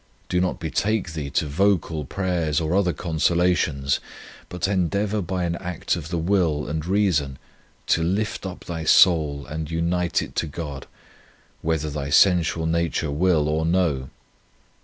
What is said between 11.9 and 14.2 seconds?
thy sensual nature will or no.